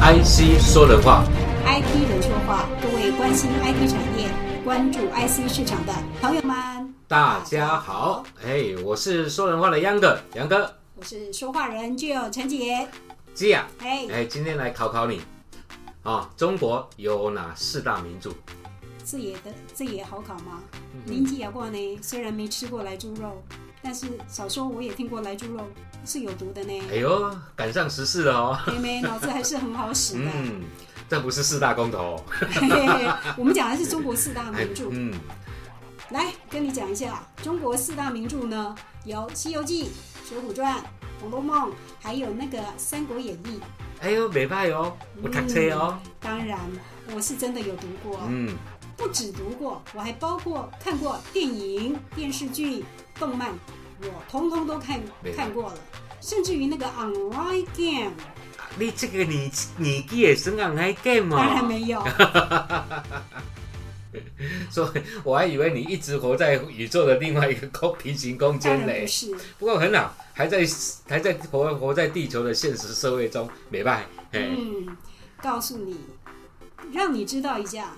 [0.00, 1.24] IC 说人话
[1.66, 4.30] ，IT 人说话，各位关心 IT 产业、
[4.64, 12.88] 关注 IC 市场的朋友们，大家好，哎，我是说人话的杨哥，杨哥，我是说话人 Jill 陈杰。
[13.34, 15.20] 基亚，哎，哎，今天来考考你，
[16.04, 18.30] 啊，中国有哪四大名著？
[19.04, 20.62] 这也的这也好考吗？
[20.94, 23.42] 嗯林吉亚话呢，虽然没吃过来猪肉，
[23.82, 25.66] 但是少说我也听过来猪肉
[26.04, 26.72] 是有毒的呢。
[26.90, 28.58] 哎呦，赶上时事了哦。
[28.66, 30.30] 妹妹脑子还是很好使的。
[30.34, 30.62] 嗯，
[31.08, 32.24] 这不是四大公投哦。
[32.28, 34.88] 嘿嘿嘿我们讲的是中国四大哎名著。
[34.90, 35.14] 嗯，
[36.10, 39.84] 来跟你讲一下，中国四大名著呢有《西游记》
[40.28, 40.74] 《水浒传》
[41.20, 41.70] 《红楼梦》，
[42.00, 43.60] 还有那个《三国演义》。
[44.00, 45.98] 哎呦，没败哦，我读册哦。
[46.20, 46.58] 当然，
[47.12, 48.56] 我是真的有读过，嗯，
[48.98, 52.84] 不止读过，我还包括看过电影、电视剧、
[53.18, 53.52] 动漫，
[54.02, 55.00] 我通通都看
[55.36, 55.74] 看过了，
[56.20, 58.10] 甚至于那个 online game，
[58.76, 61.66] 你这个年年纪也是 online game 吗当然哦。
[61.68, 62.04] 没有。
[64.70, 69.06] 所以我还以为你一直活在宇宙的另外一个空平行空间嘞不。
[69.06, 70.66] 是，不过很好，还在
[71.06, 74.96] 还在活活在地球的现实社会中，没办法，嗯，
[75.40, 75.96] 告诉你，
[76.92, 77.92] 让你知道一下，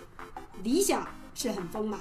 [0.63, 1.99] 理想是很丰满，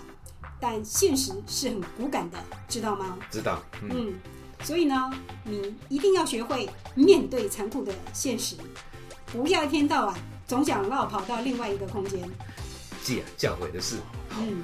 [0.60, 3.18] 但现实是很骨感的，知道吗？
[3.32, 3.62] 知道。
[3.84, 4.14] 嗯，嗯，
[4.64, 5.12] 所以呢，
[5.44, 8.56] 你一定要学会面对残酷的现实，
[9.28, 10.16] 不要一天到晚
[10.48, 12.22] 总想绕跑到另外一个空间。
[13.04, 13.98] 记啊，教诲的事。
[14.38, 14.62] 嗯，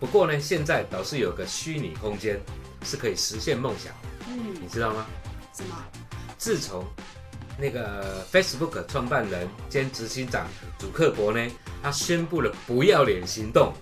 [0.00, 2.40] 不过呢，现在倒是有个虚拟空间
[2.84, 3.92] 是可以实现梦想，
[4.28, 5.06] 嗯，你知道吗？
[5.52, 5.76] 什么？
[6.36, 6.84] 自从
[7.58, 10.46] 那个 Facebook 创办人兼执行长
[10.78, 11.46] 祖克伯呢，
[11.82, 13.72] 他宣布了不要脸行动，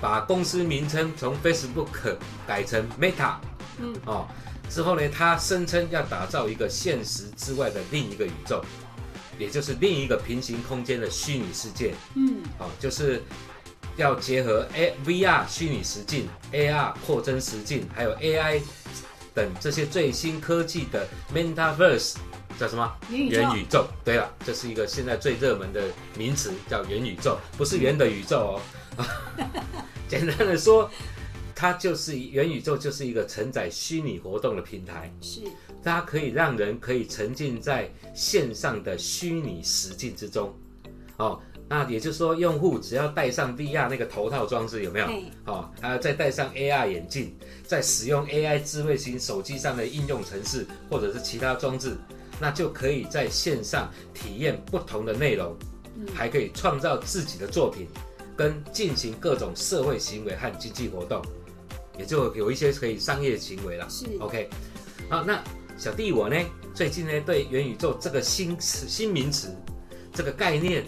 [0.00, 3.36] 把公司名称从 Facebook 改成 Meta
[3.78, 3.94] 嗯。
[4.06, 4.26] 哦。
[4.68, 8.64] 之后呢，他声称要打造一个现实之外的另一个宇宙，
[9.38, 11.94] 也就是另一个平行空间的虚拟世界。
[12.16, 12.42] 嗯。
[12.58, 13.22] 哦，就是
[13.96, 18.60] 要结合 A VR 虚拟实境、AR 扩增实境，还有 AI
[19.32, 22.16] 等这些最新科技的 Metaverse
[22.58, 22.90] 叫什么？
[23.10, 23.86] 元宇宙。
[24.04, 25.82] 对了，这是一个现在最热门的
[26.16, 28.60] 名词，叫元宇宙，不是圆的宇宙哦。
[30.08, 30.90] 简单的说，
[31.54, 35.40] 它就是元宇宙，就是一个承载虚拟活动的平台，是，
[35.82, 40.54] 它可以让人可以沉浸在线上的虚拟实境之中。
[41.16, 45.06] 哦，那也就是说，用户只要戴上 VR 那个头套装置，有没有？
[45.06, 51.96] 嘿，哦，还要再戴上 AR 眼镜，再使用 AI 智慧型手机上的应用程式或者是其他装置，
[52.40, 55.56] 那就可以在线上体验不同的内容，
[55.96, 57.86] 嗯还可以创造自己的作品，
[58.36, 61.22] 跟进行各种社会行为和经济活动，
[61.98, 63.88] 也就有一些可以商业行为了。
[63.88, 64.48] 是，OK，
[65.08, 65.42] 好，那
[65.78, 66.36] 小弟我呢，
[66.74, 69.54] 最近呢对元宇宙这个新词、新名词、
[70.12, 70.84] 这个概念，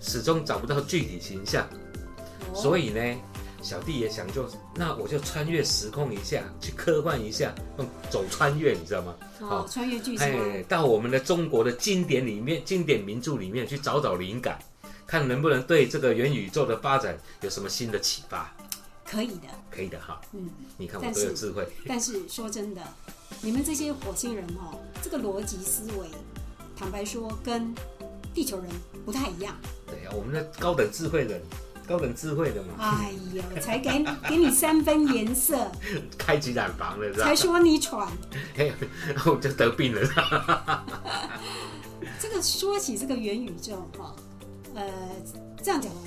[0.00, 1.66] 始终找不到具体形象。
[1.66, 3.00] 哦所以呢，
[3.62, 9.14] 小弟也想就那我就穿越时空一下，去科幻一下，用走穿越，你知道吗？
[9.40, 10.44] 哦，穿越剧是吗？
[10.54, 14.58] 哎，到我们的中国的经典里面、经典名著里面去找找灵感，
[15.06, 18.54] 看能不能对这个元宇宙的发展有什么新的启发。
[19.04, 20.50] 可以的，可以的哈，嗯。
[20.76, 21.66] 你看我多有智慧。
[21.86, 22.82] 但是说真的，
[23.40, 26.08] 你们这些火星人哦，这个逻辑思维，
[26.76, 27.74] 坦白说跟
[28.34, 28.68] 地球人
[29.04, 29.56] 不太一样。
[29.86, 31.42] 对啊，我们的高等智慧人，
[31.88, 35.56] 高等智慧的嘛，哎呦，才给给你三分颜色，
[36.18, 37.34] 开几染房了是吧才？
[37.34, 38.06] 说你喘。
[38.54, 38.72] 嘿，
[39.24, 40.02] 我就得病了。
[42.20, 44.14] 这个说起这个元宇宙哈、
[44.74, 44.84] 呃，
[45.62, 46.00] 这样讲吧，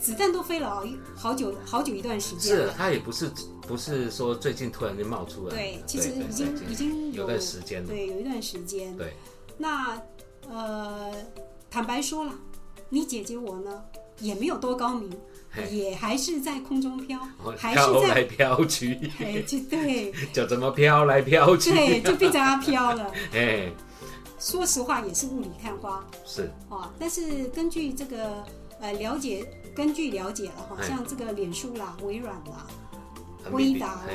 [0.00, 2.74] 子弹都飞了好一好久好久一段时间是了。
[2.76, 3.30] 它也不是
[3.62, 7.88] 不是说最近突然就冒出来，对，其实已经对已经有段时间了。
[7.88, 8.94] 对有一段时间。
[8.96, 9.14] 对，
[9.56, 9.98] 那
[10.50, 11.10] 呃，
[11.70, 12.32] 坦白说了，
[12.90, 13.82] 你姐姐我呢
[14.20, 15.10] 也没有多高明，
[15.70, 20.12] 也还是在空中飘，哦还是在飘来飘去，哎，就对。
[20.32, 21.70] 就怎么飘来飘去。
[21.72, 23.10] 对，就变成它飘了。
[23.34, 23.70] 哎，
[24.38, 26.04] 说实话，也是雾里看花。
[26.24, 26.50] 是。
[26.68, 26.92] 啊。
[26.98, 28.44] 但是根据这个
[28.80, 29.44] 呃了解，
[29.74, 32.66] 根据了解了哈，哎像这个脸书啦、微软啦、
[33.50, 34.14] 微达啦哎、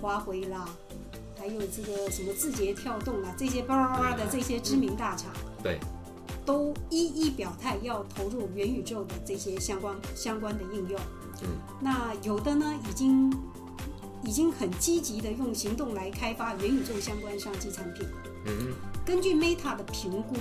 [0.00, 0.68] 华为啦，
[1.38, 5.78] 还有这个什么字节跳动啦，这些叭叭叭的这些知名大厂，对，
[6.44, 11.00] 都一一表态要投入元宇宙的这些相关相关的应用。
[11.42, 11.48] 嗯，
[11.80, 13.32] 那有的呢，已经
[14.24, 18.06] 已经很积极的用行动来开发元宇宙相关商机产品。
[18.46, 20.36] 嗯，根据 Meta 的评估，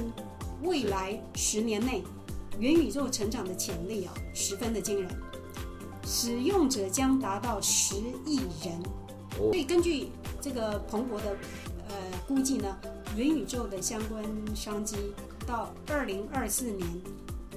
[0.64, 2.04] 未来十年内，
[2.60, 5.10] 元宇宙成长的潜力啊，十分的惊人，
[6.06, 8.74] 使用者将达到十亿人。
[8.84, 8.90] 哦
[9.38, 10.10] 所以根据
[10.42, 11.38] 这个彭博的
[11.88, 11.96] 呃
[12.28, 12.78] 估计呢，
[13.16, 14.22] 元宇宙的相关
[14.54, 14.98] 商机
[15.50, 16.88] 到二零二四年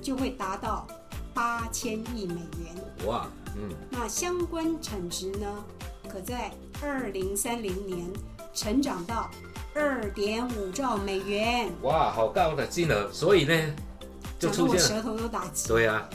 [0.00, 0.88] 就会达到
[1.34, 3.06] 八千亿美元。
[3.06, 5.46] 哇，嗯，那相关产值呢，
[6.08, 6.50] 可在
[6.80, 8.10] 二零三零年
[8.54, 9.30] 成长到
[9.74, 11.70] 二点五兆美元。
[11.82, 13.74] 哇，好高的金额，所以呢，
[14.38, 15.68] 就出现了，舌头都打结。
[15.68, 16.08] 对啊，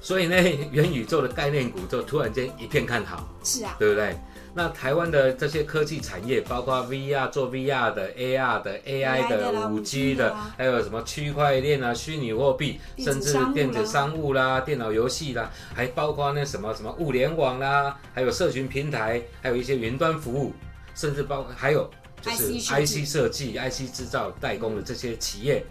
[0.00, 0.34] 所以呢，
[0.70, 4.16] 元宇宙的概念股就突然间一片看好，是啊，对不对？
[4.54, 20.52] 那台湾的这些科技产业，包括 VR 做 VR 的、AR 的、AI 的、五 5G 的还有什么区块链啊、虚拟货币，甚至电子商务啦电脑游戏啦，还包括那什么什么物联网啦，还有社群平台，还有一些云端服务，
[20.94, 21.90] 甚至包括还有
[22.20, 23.04] 就是 IC 设计。
[23.04, 25.64] IC 设计、IC 制造代工的这些企业，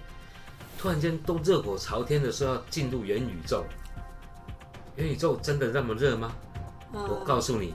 [0.80, 3.64] 突然间都热火朝天的说要进入元宇宙。
[4.96, 6.34] 元宇宙真的那么热吗？
[6.92, 7.74] 我呃，告诉你，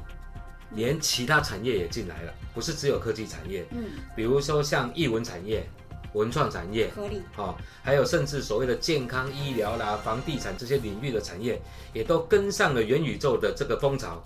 [0.77, 3.85] 连其他产业也进来了，不是只有科技产业，嗯，
[4.15, 5.67] 比如说像艺文产业、
[6.13, 7.23] 文创产业，合理。
[7.37, 11.61] 哦，还有甚至所谓的健康医疗啦、房地产这些领域的产业，
[11.93, 14.23] 也都跟上了元宇宙的这个风潮，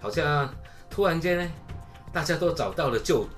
[0.00, 0.52] 好像
[0.88, 1.52] 突然间呢，
[2.12, 3.28] 大家都找到了救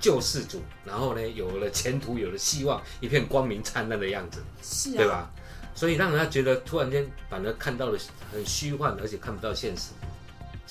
[0.00, 5.30] 救世主，然后呢，有了前途，有了希望，一片光明灿烂的样子，是啊，对吧？
[5.74, 7.98] 所以让人家觉得突然间反而看到了
[8.30, 9.92] 很虚幻，而且看不到现实。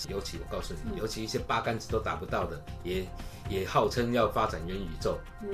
[0.09, 3.05] 尤其我告诉你，嗯尤其一些八竿子都打不到的，也
[3.49, 5.49] 也号称要发展元宇宙，嗯，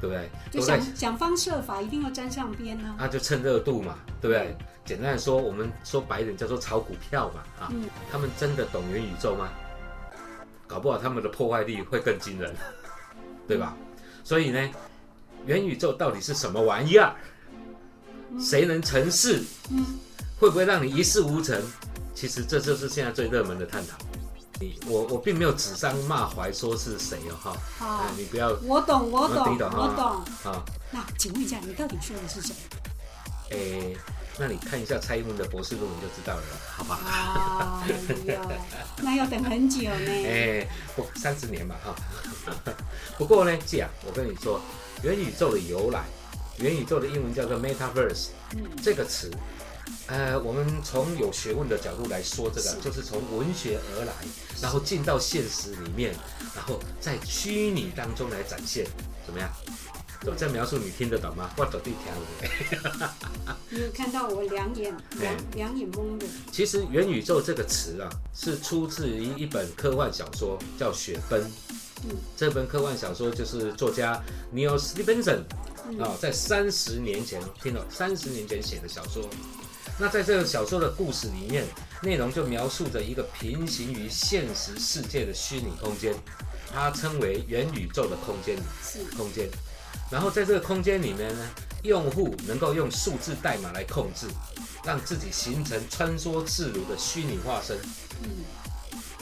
[0.00, 0.30] 对不对？
[0.50, 2.94] 就想想方设法，一定要沾上边呢。
[2.98, 4.56] 他就趁热度嘛，对不对？
[4.84, 9.48] 简单的说，我们说白一点叫做炒股票嘛，啊，嗯他们真的懂元宇宙吗？
[10.66, 12.54] 搞不好他们的破坏力会更惊人，
[13.46, 13.76] 对吧？
[14.24, 14.70] 所以呢，
[15.44, 17.14] 元宇宙到底是什么玩意儿？
[18.40, 19.42] 谁能成事？
[19.70, 19.84] 嗯，
[20.40, 21.60] 会不会让你一事无成？
[22.14, 23.96] 其实这就是现在最热门的探讨。
[24.60, 30.52] 你我我并没有指桑骂槐说是谁哦哈，好哎，你不要我懂，我懂，我懂我懂。
[30.52, 32.54] 啊，那请问一下，你到底说的是谁？
[33.50, 33.96] 诶，
[34.38, 36.42] 那你看一下蔡英文的博士论文就知道了，
[36.76, 37.00] 好吧？
[37.82, 38.40] 哎呀，
[39.02, 40.26] 那要等很久呢。
[40.26, 41.94] 哎，不，三十年嘛哈。
[43.18, 44.60] 不过呢，这样我跟你说，
[45.02, 46.04] 元宇宙的由来，
[46.58, 49.30] 元宇宙的英文叫做 metaverse 嗯，这个词，
[50.08, 54.12] 呃，我们从有学问的角度来说，这个是就是从文学而来，
[54.60, 56.14] 然后进到现实里面，
[56.54, 58.86] 然后在虚拟当中来展现，
[59.24, 59.48] 怎么样？
[60.24, 61.50] 我这描述你听得懂吗？
[61.56, 63.08] 我走地条。
[63.70, 66.26] 你有看到我两眼 两两眼蒙的？
[66.52, 71.40] 其实元宇宙这个词啊，是出自于一本科幻小说，叫《雪崩》。
[72.04, 74.20] 嗯这本科幻小说就是作家
[74.52, 75.42] Neil Stephenson
[75.88, 79.28] 嗯啊、在三十年前，听到三十年前写的小说。
[79.98, 81.64] 那在这个小说的故事里面，
[82.02, 86.14] 内容就描述着一个平行于现实世界的虚拟空间，
[86.72, 89.48] 它称为元宇宙的空间是空间。
[90.10, 91.50] 然后在这个空间里面呢，
[91.84, 94.26] 用户能够用数字代码来控制，
[94.84, 97.78] 让自己形成穿梭自如的虚拟化身。
[98.24, 98.28] 嗯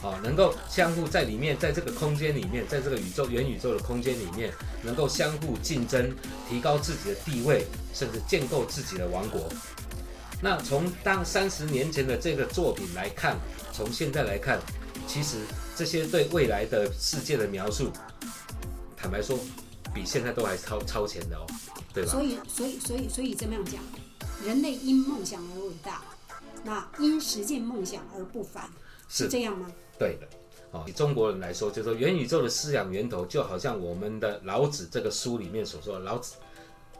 [0.02, 4.50] 啊，能够相互在里面，在这个空间里面，在这个宇宙元宇宙的空间里面，
[4.82, 6.16] 能够相互竞争，
[6.48, 9.46] 提高自己的地位，甚至建构自己的王国。
[10.42, 13.36] 那从当三十年前的这个作品来看，
[13.72, 14.58] 从现在来看，
[15.06, 15.38] 其实
[15.76, 17.90] 这些对未来的世界的描述，
[18.96, 19.38] 坦白说，
[19.94, 21.46] 比现在都还超超前的哦，
[21.92, 22.10] 对吧？
[22.10, 23.82] 所以所以所以所以这么样讲，
[24.44, 26.02] 人类因梦想而伟大，
[26.64, 28.64] 那因实践梦想而不凡，
[29.08, 29.70] 是是这样吗？
[29.98, 30.26] 对的。
[30.72, 36.36] 哦，以中国人来说，就说元宇宙的思想源头，就好像我们的老子这个书里面所说的，老子，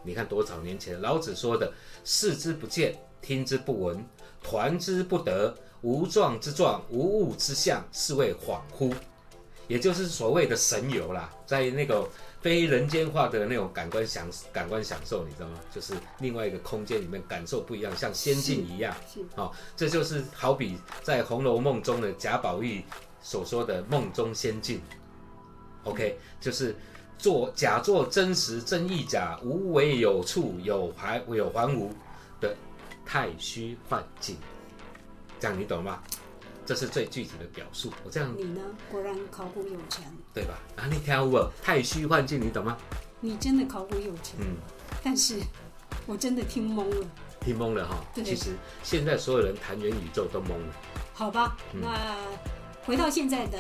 [0.03, 1.73] 你看多少年前，老子说的
[2.05, 4.05] “视之不见，听之不闻，
[4.43, 8.95] 团之不得，无状之状，无物之象，是谓恍惚”，
[9.69, 12.09] 也就是所谓的神游啦，在那个
[12.41, 15.61] 非人间化的那种感官享感官享受，你知道吗？
[15.75, 18.95] 就是另外一个空间里面感受不一样，像仙境一样。
[19.13, 22.83] 是好、这就是好比在《红楼梦》中的贾宝玉
[23.21, 24.81] 所说的梦中仙境。
[25.85, 26.75] OK，就是
[27.21, 31.93] 做假作真实，真亦假，无为有处，有还有还无
[32.41, 32.57] 的
[33.05, 34.37] 太虚幻境。
[35.39, 36.03] 这样你懂吗？
[36.65, 37.93] 这是最具体的表述。
[38.05, 38.61] 我这样你呢？
[38.91, 40.55] 果然考古有成，对吧？
[40.77, 41.51] 啊，你听有无？
[41.63, 42.77] 太虚幻境，你懂吗？
[43.21, 44.57] 你真的考古有成，嗯，
[45.03, 45.41] 但是
[46.07, 47.07] 我真的听懵了。
[47.41, 47.97] 听懵了哈。
[48.15, 50.75] 对其实现在所有人谈元宇宙都懵了。
[51.13, 52.17] 好吧，嗯那
[52.85, 53.59] 回到现在的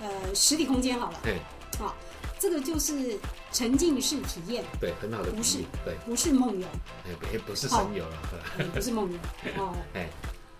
[0.00, 1.38] 呃实体空间好了，对
[1.78, 1.94] 好，
[2.38, 3.18] 这个就是
[3.52, 5.58] 沉浸式体验，对，很好的比不是。
[5.84, 6.66] 对，不是梦游，
[7.04, 8.16] 哎，不不是神游了。
[8.58, 9.18] 也不是梦游
[9.62, 9.74] 哦。
[9.94, 10.08] 哎，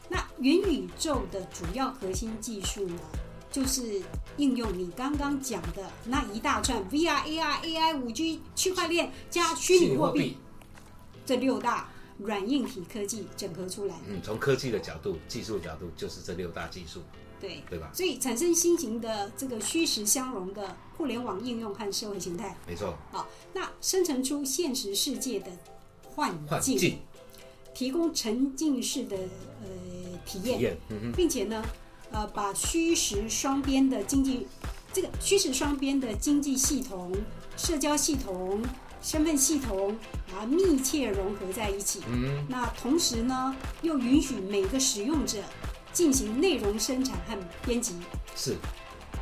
[0.09, 3.01] 那元宇宙的主要核心技术呢，
[3.51, 4.03] 就是
[4.37, 10.37] 应用你刚刚讲的那一大串 VR、AR、AI、五 G、区块链加虚拟货币
[11.25, 13.95] 这六大软硬体科技整合出来。
[14.09, 17.03] 嗯，从科技的角度、技术角度，就是这六大技术，
[17.41, 17.91] 对对吧？
[17.95, 22.57] 所以产生新型的这个虚实相融的互联网应用和社会形态。
[22.67, 25.47] 没错，好，那生成出现实世界的
[26.03, 26.99] 幻境，
[27.75, 31.65] 提供沉浸式的呃体验，体验，嗯，并且呢，
[32.11, 34.47] 呃，把虚实双边的经济，
[34.93, 37.15] 这个虚实双边的经济系统、
[37.57, 38.61] 社交系统、
[39.01, 39.97] 身份系统
[40.35, 42.03] 啊，密切融合在一起。
[42.09, 45.39] 嗯，那同时呢，又允许每个使用者
[45.99, 47.37] 进行内容生产和
[47.67, 47.97] 编辑。
[48.37, 48.55] 是，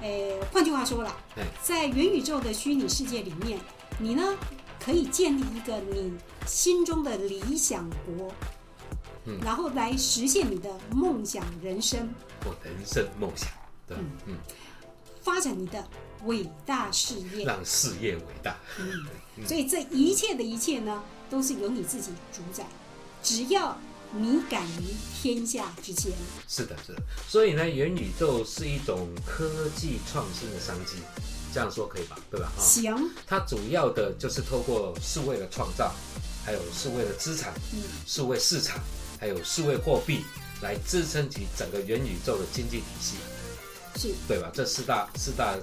[0.02, 3.59] 呃，换句话说了哎，在元宇宙的虚拟世界里面，
[3.99, 4.23] 你呢
[4.78, 6.12] 可以建立一个你
[6.47, 8.30] 心中的理想国，
[9.25, 9.38] 嗯。
[9.42, 12.12] 然后来实现你的梦想人生，
[12.45, 13.49] 我人生梦想，
[13.88, 14.37] 对，嗯，
[15.23, 15.83] 发展你的
[16.26, 17.47] 伟大事业。
[17.47, 19.47] 让事业伟大， 嗯。
[19.47, 22.66] 所以这一切的一切呢，都是由你自己主宰，
[23.23, 23.75] 只要
[24.13, 26.13] 你敢于天下之间。
[26.49, 27.03] 是的，是的。
[27.29, 30.97] 所以呢，元宇宙是一种科技创新的商机，
[31.53, 32.19] 这样说可以吧？
[32.31, 32.53] 对吧？
[32.57, 35.95] 哈、行，它主要的就是透过数位的创造，
[36.45, 38.79] 还有数位的资产、嗯，数位市场，
[39.19, 40.25] 还有数位货币，
[40.63, 43.17] 来支撑起整个元宇宙的经济体系，
[43.97, 44.51] 是对吧？
[44.55, 45.57] 这四大四大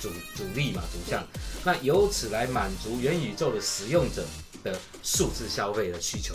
[0.00, 1.26] 主主力嘛，主项。
[1.64, 4.24] 那由此来满足元宇宙的使用者
[4.62, 6.34] 的数字消费的需求，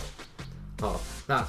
[0.81, 1.47] 哦，那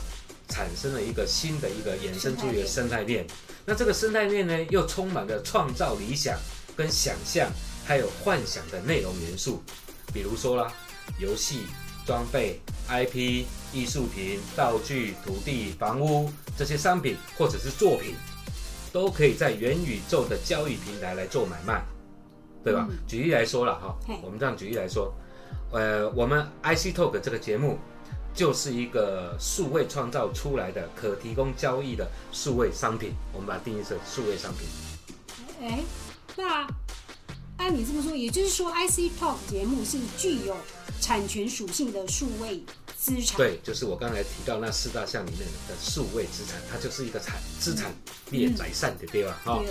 [0.49, 3.27] 产生了一个新的一个衍生出一个生态链。
[3.65, 6.39] 那这个生态链呢，又充满了创造理想
[6.77, 7.51] 跟想象，
[7.85, 9.63] 还有幻想的内容元素，
[10.13, 10.73] 比如说啦，
[11.19, 11.65] 游戏、
[12.05, 18.15] 装备、IP、艺术品、道具、土地、房屋这些商品或者是作品，
[18.93, 21.83] 都可以在元宇宙的交易平台来做买卖，
[22.63, 22.87] 对吧？
[22.91, 25.15] 嗯举例来说了哈，我们这样举例来说，
[25.71, 27.79] 呃，我们 IC Talk 这个节目
[28.35, 34.67] 就是一个数位创造出来的可提供交易的数位商品，我们把它定义成数位商品。
[35.61, 35.83] 哎，
[36.37, 36.67] 那
[37.59, 40.57] 按你这么说，也就是说，IC Talk 节目是具有
[41.01, 42.65] 产权属性的数位
[42.97, 43.37] 资产。
[43.37, 47.95] 对，就是我刚才提到那四大项里面的数位资产，它就是一个产资产
[48.31, 49.39] 列嗯宰善的，对吧？
[49.45, 49.63] 哈、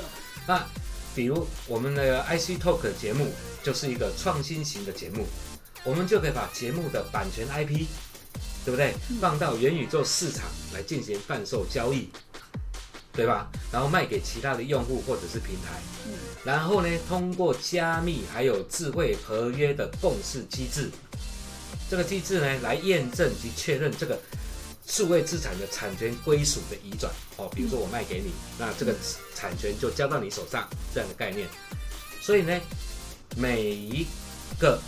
[0.47, 0.63] 那
[1.13, 3.27] 比如我们的 IC Talk 节目
[3.61, 5.25] 就是一个创新型的节目，
[5.83, 7.85] 我们就可以把节目的版权 IP，
[8.63, 8.93] 对不对？
[9.19, 12.09] 放到元宇宙市场来进行贩售交易，
[13.13, 13.49] 对吧？
[13.71, 16.13] 然后卖给其他的用户或者是平台，嗯
[16.43, 20.89] 然后呢，通过加密还有智慧合约的共识机制，
[21.89, 24.19] 这个机制呢来验证及确认这个
[24.87, 28.93] 数位资产的产权归属的移转哦，比如说我卖给你，那这个
[29.35, 31.47] 产权就交到你手上这样的概念。
[32.21, 32.59] 所以呢，
[33.37, 34.05] 每一
[34.59, 34.79] 个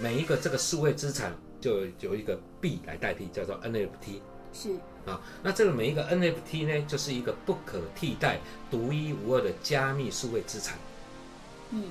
[0.00, 4.20] 每一个这个数位资产就有一个币来代替，叫做 NFT
[4.52, 4.72] 是
[5.06, 5.20] 啊。
[5.42, 8.40] 那这个每一个 NFT 呢，就是一个不可替代、
[8.70, 10.76] 独一无二的加密数位资产
[11.70, 11.84] 嗯，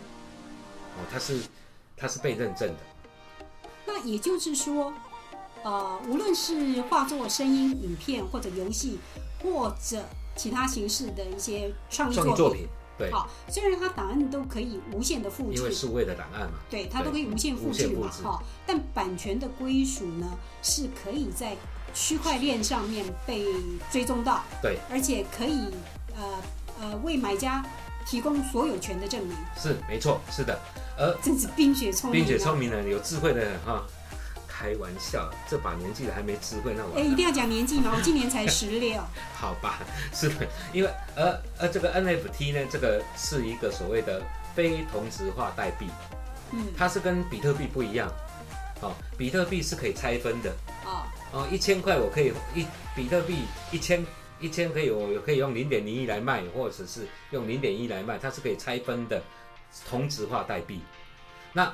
[0.97, 1.41] 哦，它是
[1.95, 2.75] 它是被认证的。
[3.85, 4.93] 那也就是说，
[5.63, 8.99] 呃，无论是画作、声音、影片或者游戏，
[9.41, 10.03] 或者
[10.35, 12.67] 其他形式的一些创意作品，作品，
[13.00, 18.44] 对，好，虽然它档案都可以无限的复制，因为数位的档案嘛，对，它都可以无限复无制嘛，哈。
[18.68, 20.27] 但版权的归属呢，
[20.62, 21.56] 是可以在
[21.94, 23.46] 区块链上面被
[23.89, 25.70] 追踪到，对，而且可以
[26.15, 26.41] 呃
[26.82, 27.65] 呃为买家
[28.06, 30.60] 提供所有权的证明，是没错，是的。
[30.98, 32.27] 而真是冰雪聪明、啊。
[32.27, 33.86] 冰雪聪明的、有智慧的人哈，
[34.59, 37.93] 开玩笑，这把年纪了还没智慧，那我哎，一定要讲年纪吗？
[37.95, 39.01] 我今年才十六。
[39.33, 39.79] 好吧，
[40.13, 44.21] 是的，因为而而这个 NFT 呢，这个是一个所谓的
[44.53, 45.87] 非同质化代币，
[46.51, 48.11] 嗯，它是跟比特币不一样。
[48.81, 50.53] 哦，比特币是可以拆分的。
[50.83, 54.05] 哦，哦，一千块我可以一比特币一千
[54.41, 59.21] 一千可以我可以用零点零一来卖，或者是用零点一来卖，它是可以拆分的
[59.89, 60.81] 同质化代币。
[61.53, 61.73] 那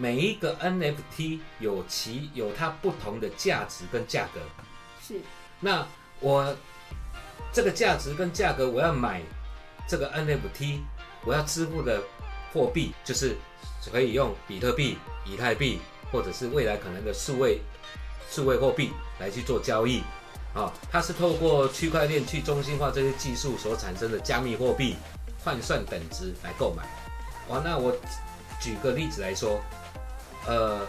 [0.00, 4.40] 每一个 NFT 有其有它不同的价值跟价格。
[5.06, 5.20] 是
[5.60, 5.86] 那
[6.20, 6.56] 我
[7.52, 9.20] 这个价值跟价格，我要买
[9.86, 10.78] 这个 NFT，
[11.26, 12.02] 我要支付的
[12.50, 13.36] 货币就是
[13.92, 15.80] 可以用比特币、以太币，
[16.10, 17.60] 或者是未来可能的数位
[18.30, 20.02] 数位货币来去做交易。
[20.54, 24.96] 啊、它是透过区块链去中心化这些技术所产生的加密货币
[25.44, 26.82] 换算等值来购买。
[27.48, 27.94] 哇，那我
[28.60, 29.60] 举个例子来说，
[30.50, 30.80] 呃，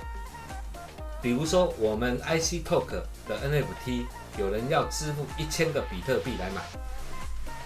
[1.21, 2.87] 比如说我们 IC Talk
[3.27, 4.05] 的 NFT，
[4.39, 6.61] 有人要支付一千个比特币来买，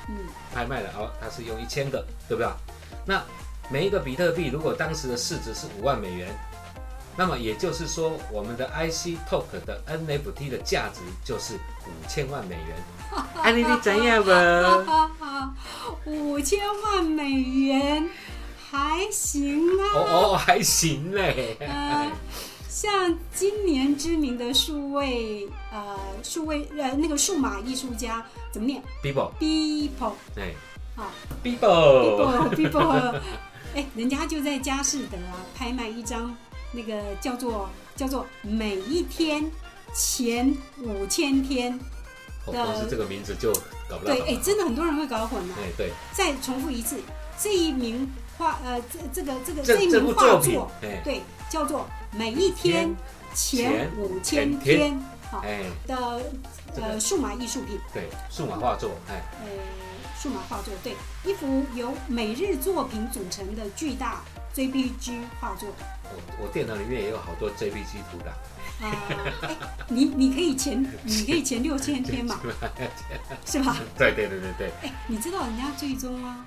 [0.10, 0.18] 嗯，
[0.54, 2.52] 拍卖了哦，他是用一千个，对不对？
[3.06, 3.24] 那
[3.70, 6.28] 每一个比特币如果当时的市值是五万美元，
[7.16, 12.76] 那么也就是说，我们的 IC Talk 的 NFT 的价值就是五千万美元。
[13.42, 14.84] 哎、 你你怎样吧？
[14.86, 15.56] 哈哈，
[16.04, 18.10] 五千万美元
[18.76, 19.84] 还行啊。
[19.94, 21.56] 哦哦，还行嘞。
[21.60, 22.12] 呃，
[22.70, 30.54] 像今年知名的数位呃数位呃那个数码艺术家怎么念 Bibo，？People 哎
[30.98, 31.10] 啊
[31.44, 33.20] ，Bibo，，People People，
[33.74, 36.36] 哎，人家就在佳士得啊拍卖一张
[36.74, 39.50] 那个叫做叫做每一天
[39.94, 41.80] 前五千天，
[42.46, 43.54] 哦光是这个名字就
[43.90, 44.14] 搞不到。
[44.14, 45.56] 对，哎，真的很多人会搞混啊。
[45.60, 46.98] 哎对，再重复一次，
[47.38, 52.94] 这一名画呃这这个这个这一名画作，，哎对，叫做每一天
[53.34, 55.00] 前前五千天天
[55.32, 56.22] 好哎，的
[56.76, 59.48] 呃数码艺术品，对，数码画作，哎，呃
[60.20, 64.22] 数码画作，对，一幅由每日作品组成的巨大
[64.56, 65.70] JPG 画作。
[66.04, 68.32] 我我电脑里面也有好多 JPG 图的。
[68.82, 68.92] 啊、
[69.42, 69.56] 哎，
[69.88, 72.40] 你你可以前你可以前六千天嘛，
[73.46, 73.78] 是吧？
[73.98, 76.46] 对对对对对，哎，你知道人家最终啊，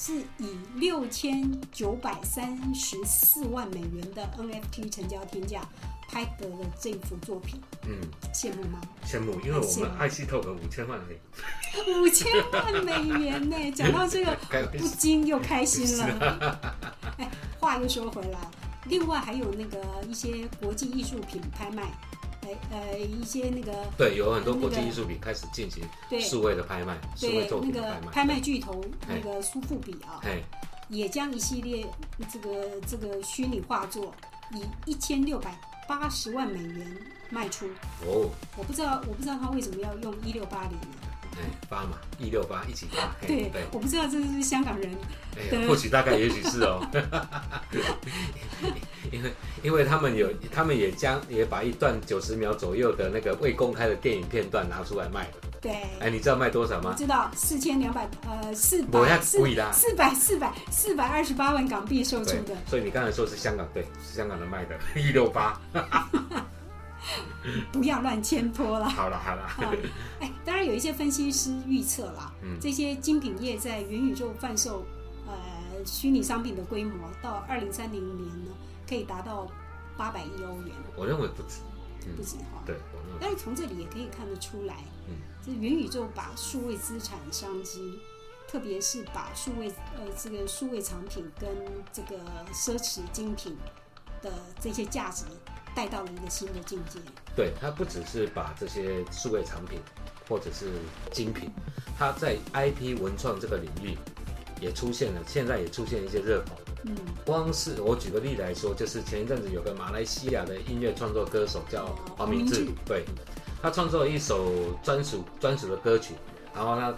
[0.00, 5.60] 是以六千九百三十四万美元的 NFT 成交天价
[6.08, 7.98] 拍得了这幅作品，嗯，
[8.32, 8.80] 羡慕吗？
[9.04, 12.00] 羡慕，因为我们爱惜透个五千万而已。
[12.00, 13.56] 五千万美元呢！
[13.74, 14.36] 讲到这个，
[14.78, 16.78] 不禁又开心了。
[17.18, 17.28] 哎，
[17.58, 18.38] 话又说回来，
[18.86, 22.17] 另外还有那个一些国际艺术品拍卖，哎
[22.70, 28.12] 呃一些那个对，有很多国际艺术品开始进行对数位的拍卖，数位那个作品的拍卖。
[28.12, 30.42] 拍卖巨头那哎个苏富比啊，哎，
[30.88, 31.86] 也将一系列
[32.32, 34.14] 这个这个虚拟画作
[34.52, 36.86] 以一千六百八十万美元
[37.30, 37.66] 卖出。
[38.06, 41.07] 哦，我不知道我不知道他为什么要用一六八零呢？
[41.38, 43.14] 哎，发嘛，一六八一起发。
[43.26, 44.90] 对对，，我不知道这是香港人
[45.36, 46.84] 哎对或许大概也许是哦，
[49.12, 55.34] 因为因为他们有，他们也将也把一段九十秒左右的那个未公开的电影片段拿出来卖了。
[55.60, 55.72] 对。
[56.00, 56.94] 哎，你知道卖多少我吗？
[56.98, 65.58] 知道四千两百呃四百四贵啦四百四百四百二十八万港币售出的，，所以你刚才说是香港，对，是香港人卖的，一六八。
[67.72, 68.88] 不要乱牵拖了。
[68.88, 69.74] 好了好了， 啊，
[70.20, 72.58] 哎，当然有一些分析师预测啦，嗯。
[72.60, 74.84] 这些精品业在元宇宙贩售
[75.26, 75.34] 呃
[75.84, 78.50] 虚拟商品的规模，到二零三零年呢，
[78.88, 79.46] 可以达到
[79.96, 81.60] 八百亿欧元，我认为不止，
[82.16, 82.62] 不止哈。
[82.66, 83.18] 对，我认为。
[83.20, 84.76] 但是从这里也可以看得出来，
[85.08, 85.14] 嗯。
[85.44, 87.98] 这元宇宙把数位资产商机，
[88.46, 91.48] 特别是把数位呃这个数位产品跟
[91.92, 92.18] 这个
[92.52, 93.56] 奢侈精品
[94.20, 95.24] 的这些价值
[95.78, 96.98] 带到了一个新的境界。
[97.36, 99.78] 对，它不只是把这些数位产品
[100.28, 100.66] 或者是
[101.12, 101.48] 精品，
[101.96, 103.96] 它在 IP 文创这个领域
[104.60, 106.56] 也出现了，现在也出现一些热跑。
[106.82, 111.86] 嗯，光是我举个例来说，就是前一阵子有个马来西亚的音乐创作歌手叫
[112.16, 113.04] 黄明志对，
[113.62, 116.14] 他创作了一首专属专属的歌曲，
[116.52, 116.92] 然后他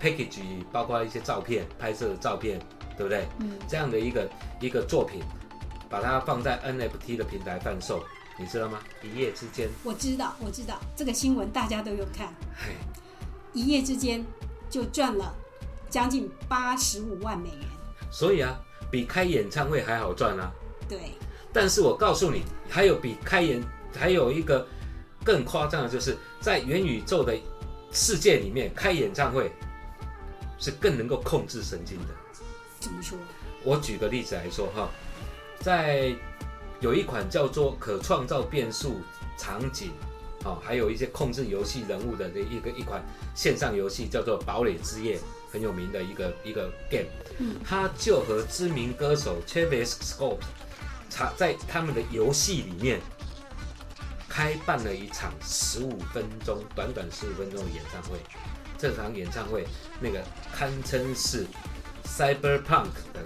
[0.00, 0.40] ，package
[0.72, 2.58] 包括一些照片、拍摄的照片，
[2.96, 3.28] 对不对？
[3.40, 4.26] 嗯，这样的一个
[4.62, 5.20] 一个作品，
[5.92, 8.02] 把它放在 NFT 的平台贩售，
[8.38, 8.80] 你知道吗？
[9.02, 12.72] 一夜之间，我知道，我知道这个新闻大家都有看，嘿，
[13.52, 14.24] 一夜之间
[14.70, 15.34] 就赚了
[15.90, 17.68] 将近八十五万美元。
[18.10, 18.58] 所以啊，
[18.90, 20.50] 比开演唱会还好赚啊。
[20.88, 21.12] 对，
[21.52, 23.62] 但是我告诉你，还有比开演
[23.94, 24.66] 还有一个
[25.22, 27.36] 更夸张的，就是在元宇宙的
[27.92, 29.52] 世界里面开演唱会
[30.58, 32.14] 是更能够控制神经的。
[32.80, 33.18] 怎么说？
[33.62, 34.88] 我举个例子来说哈，
[35.62, 36.14] 在
[36.80, 39.00] 有一款叫做可创造变数
[39.38, 39.92] 场景，
[40.44, 43.00] 哦，还有一些控制游戏人物的一个一款
[43.34, 45.16] 线上游戏，叫做《堡垒之夜》，
[45.52, 47.06] 很有名的一个一个 game。
[47.38, 50.38] 嗯，它就和知名歌手 Travis Scott
[51.14, 53.00] 他在他们的游戏里面
[54.28, 58.18] 开办了一场十五分钟，短短十五分钟的演唱会。
[58.78, 59.64] 这场演唱会
[60.00, 60.20] 那个
[60.52, 61.46] 堪称是
[62.04, 63.22] Cyberpunk 的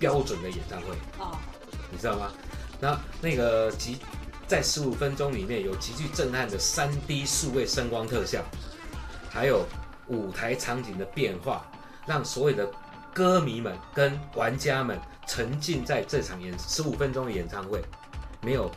[0.00, 1.38] 标准的演唱会，哦，
[1.90, 2.32] 你知道吗？
[2.80, 3.98] 那那个极
[4.46, 8.42] 在十五分钟里面有极具震撼的三 D 数位声光特效，
[9.30, 9.66] 还有
[10.08, 11.64] 舞台场景的变化，
[12.06, 12.68] 让所有的
[13.12, 17.82] 歌迷们跟玩家们沉浸在这场演十五分钟的演唱会，
[18.40, 18.70] 没有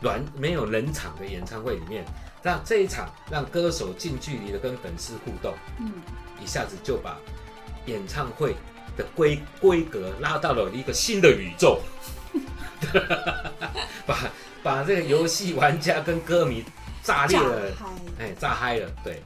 [0.00, 2.04] 软没有冷场的演唱会里面，
[2.42, 5.92] 让这一场让歌手近距离的跟粉丝互动，嗯，
[6.42, 7.16] 一下子就把
[7.86, 8.54] 演唱会
[8.96, 11.80] 的规规格拉到了一个新的宇宙，
[14.06, 14.30] 把
[14.62, 16.64] 把这个游戏玩家跟歌迷
[17.02, 17.86] 炸裂炸了，嗨！
[18.18, 19.22] 哎，炸嗨了，对，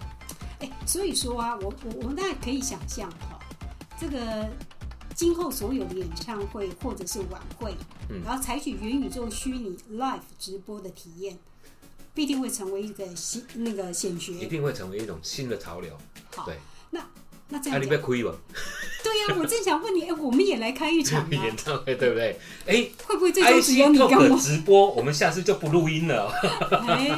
[0.61, 3.39] 哎，所以说啊，我我我们大家可以想象哈，
[3.99, 4.49] 这个
[5.15, 7.75] 今后所有的演唱会或者是晚会，
[8.09, 11.39] 嗯然后采取元宇宙虚拟 live 直播的体验，
[12.15, 14.47] 必定会成为一个新那个显学一。
[14.47, 15.97] 定会成为一种新的潮流。
[16.35, 16.57] 好对，
[16.91, 17.01] 那
[17.51, 18.33] 这啊，样讲，你被亏吧？
[19.03, 22.39] 对呀、我正想问你，哎，我们也来开一场啊， 演唱会对不对？
[22.67, 24.37] 哎会不会最终只有你跟我？
[24.39, 26.31] 直播，我们下次就不录音了，
[26.89, 27.09] 哎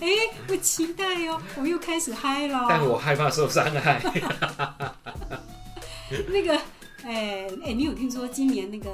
[0.00, 0.08] 哎，
[0.48, 2.66] 我期待哦，我又开始嗨了。
[2.68, 4.02] 但我害怕受伤害。
[6.28, 6.54] 那个，
[7.04, 8.90] 哎哎，你有听说今年那个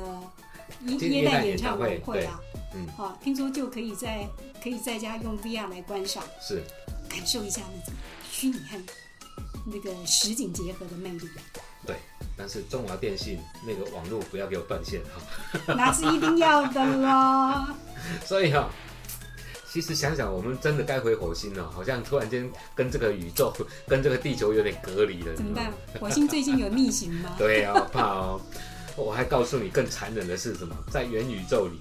[0.87, 2.39] 耶耶今耶诞诞演唱会会啊？
[2.75, 4.29] 嗯，好，听说就可以在
[4.63, 6.63] 可以在家用 VR 来观赏，是，
[7.09, 7.93] 感受一下那种
[8.31, 8.79] 虚拟和
[9.65, 11.29] 那个实景结合的魅力，
[11.87, 11.97] 对
[12.37, 15.21] 但是中华电信那个网络不要给我断线哈。
[15.77, 17.75] 那是一定要的啦。
[18.25, 18.69] 所以哈、
[19.71, 23.53] 其实想想，我们真的该回火星了，好像突然间跟这个宇宙、
[23.87, 25.35] 跟这个地球有点隔离了。
[25.37, 25.73] 怎么办？
[26.01, 27.35] 火星最近有逆行吗？
[27.39, 28.41] 对啊，怕哦。
[28.97, 30.75] 我还告诉你，更残忍的是什么？
[30.91, 31.81] 在元宇宙里，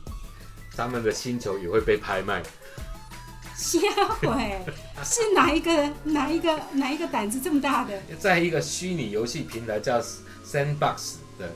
[0.76, 2.44] 咱们的星球也会被拍卖。
[3.60, 3.80] 吓
[4.22, 4.58] 毁！
[5.04, 8.02] 是哪一个哪一个哪一个胆子这么大的？
[8.18, 11.52] 在一个虚拟游戏平台叫 Sandbox 的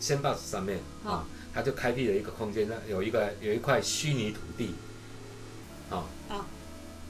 [0.00, 4.74] Sandbox 上面啊、好它就开辟了一个空间，那有一个有一块虚拟土地，
[5.90, 6.46] 啊、啊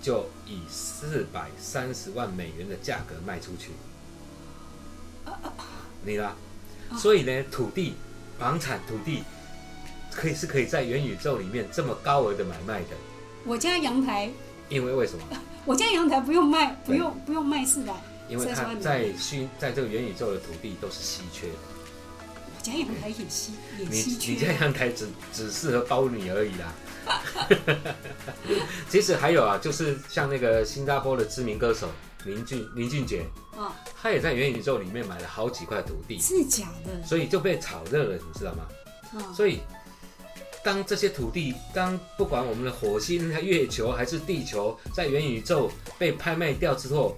[0.02, 3.70] 就以四百三十万美元的价格卖出去。
[6.02, 6.34] 你啦，
[6.90, 7.94] 啊所以呢，土地、
[8.36, 9.22] 房产、土地
[10.10, 12.96] 可以是可以在元宇宙里面这么高额的买卖的，
[13.46, 14.30] 我家阳台，
[14.68, 15.24] 因为为什么？
[15.66, 17.92] 我家阳台不用卖，不用不用卖四百，
[18.28, 21.54] 因为它在虚在这个元宇宙的土地都是稀缺的。
[22.57, 24.52] 我家阳台也稀也你稀你家。
[24.52, 26.74] 阳台只只适合包你而已啦。
[28.88, 31.90] 其实还有啊，就是像那个新加坡的知名歌手
[32.24, 38.66] 林俊林俊杰，啊，他也在元宇宙里面买了好几块土地，是假的所以就被炒热了，你知道吗？
[39.12, 39.33] 啊？
[39.35, 39.61] 所以
[40.64, 47.14] 当这些土地，当不管我们的火星、月球还是地球，在元宇宙被拍卖掉之后，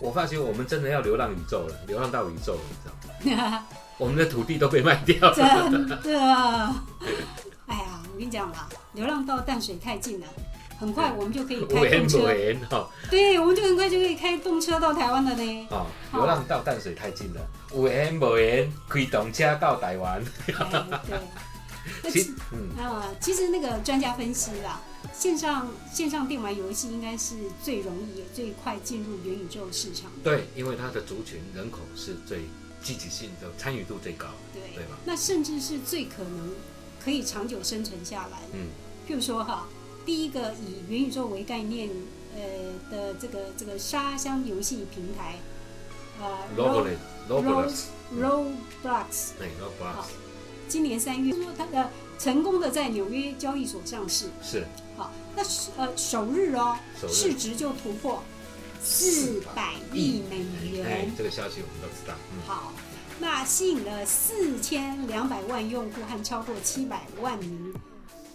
[0.00, 2.60] 我发觉我们真的要流浪宇宙了，流浪到宇宙了，
[3.22, 3.64] 你知道吗？
[3.98, 5.34] 我们的土地都被卖掉了。
[5.70, 5.96] 真的，
[7.68, 10.26] 哎呀，我跟你讲啦，流浪到淡水太近了，
[10.80, 12.18] 很快我们就可以 无开动车。
[13.08, 15.68] 对，我们就很快就可以开动车到台湾了呢。
[15.70, 17.40] 哦，流浪到淡水太近了，
[17.72, 20.20] 有缘无缘，开动车到台湾。
[20.48, 20.52] 哎
[21.06, 21.16] 对，
[22.76, 24.80] 那啊，其实那个专家分析啦，
[25.12, 30.22] 线上线上电玩游戏应该是最容易也最快进入元宇宙市场的。
[30.22, 32.42] 对，因为它的族群人口是最
[32.82, 34.96] 积极性的，参与度最高，对，对吧？
[35.04, 36.50] 那甚至是最可能
[37.02, 38.38] 可以长久生存下来。
[38.52, 38.68] 嗯，
[39.08, 39.66] 譬如说哈，
[40.04, 41.88] 第一个以元宇宙为概念，
[42.36, 42.42] 呃
[42.90, 45.38] 的这个这个沙箱游戏平台，
[46.20, 46.96] 呃 r o b o l e
[47.28, 50.02] r o b o l e s Roblox，对 r o b o l e 好
[50.02, 50.10] s
[50.72, 54.30] 今年三月说它的成功的在纽约交易所上市。
[54.42, 58.24] 是好，那是呃首日哦，首日市值就突破
[58.82, 60.46] 四百亿美
[60.82, 62.14] 哎元。，这个消息我们都知道。
[62.32, 62.72] 嗯，好，
[63.20, 67.74] 那吸引了四千两百万用户和超过七百万名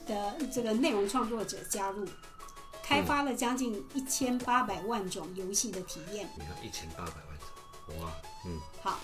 [0.06, 2.06] 的这个内容创作者加入，
[2.84, 6.30] 开发了将近一千八百万种游戏的体验。
[6.38, 8.12] 你看一千八百万种，哇，
[8.46, 9.00] 嗯，好，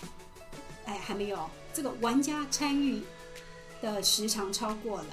[0.86, 3.02] 哎，还没有，这个玩家参与
[3.91, 5.08] 的时长超过了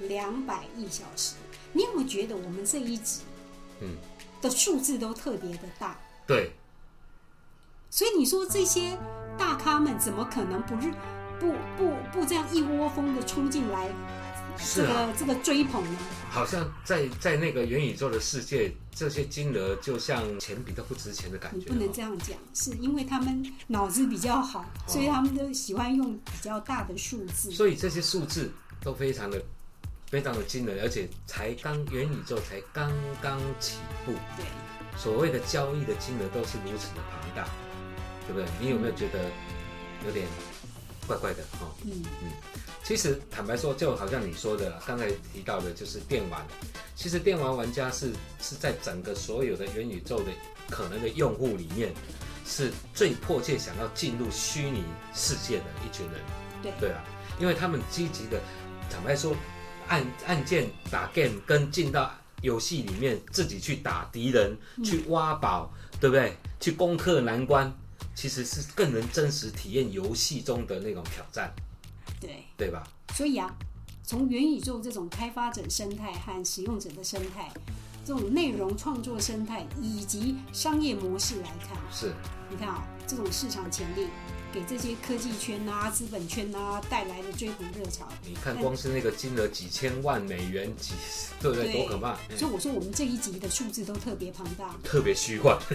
[0.00, 1.34] 两百亿小时。
[1.72, 3.20] 你有没有觉得我们这一集，
[3.80, 3.96] 嗯，
[4.42, 5.96] 的数字都特别的大？
[6.26, 6.50] 对，
[7.90, 8.98] 所以你说这些
[9.38, 10.90] 大咖们怎么可能不是
[11.38, 13.88] 不不不这样一窝蜂的冲进来，
[14.56, 15.98] 这是啊，这个追捧呢？
[16.30, 21.90] 好像在在那个元宇宙的世界，这些金额就像钱比较不值钱的感觉、你不能哦。
[21.92, 27.50] 这样讲，是因为他们脑子比较好，所以他们都喜欢用比较大的数字。
[27.50, 29.42] 所以这些数字都非常的
[30.08, 34.46] 非常的惊人，而且才刚元宇宙才刚刚起步，对，
[34.96, 37.48] 所谓的交易的金额都是如此的庞大，
[38.26, 38.46] 对不对？
[38.60, 39.30] 你有没有觉得
[40.06, 40.28] 有点
[41.08, 41.74] 怪怪的哦？
[41.84, 42.02] 嗯，
[42.90, 46.44] 其实坦白说，就好像你说的，刚才提到的，就是电玩。
[46.96, 48.10] 其实电玩玩家是
[48.42, 50.32] 是在整个所有的元宇宙的
[50.68, 51.94] 可能的用户里面，
[52.44, 54.82] 是最迫切想要进入虚拟
[55.14, 56.20] 世界的一群人。
[56.64, 57.04] 对对啊，
[57.38, 58.40] 因为他们积极的，
[58.90, 59.36] 坦白说，
[59.86, 66.36] 按按键打 game 跟进到游戏里面自己去打敌人、嗯去挖宝，对不对？
[66.58, 67.72] 去攻克难关，
[68.16, 71.54] 其实是更能真实体验游戏中的那种挑战，
[72.20, 72.44] 对。
[72.56, 72.82] 对吧？
[73.14, 73.50] 所以啊，
[74.04, 77.50] 从元宇宙这种开发者生态和使用者的生态，
[78.04, 82.12] 这种内容创作生态以及商业模式来看，是
[82.48, 84.08] 你看啊，这种市场潜力
[84.52, 88.08] 给这些科技圈啊、资本圈啊带来的追捧热潮。
[88.26, 90.94] 你看光是那个金额几千万美元，几
[91.40, 91.72] 对不对？
[91.72, 92.16] 对多可怕！
[92.36, 94.74] 所以我说我们这一集的数字都特别庞大。
[94.82, 95.56] 特别虚幻，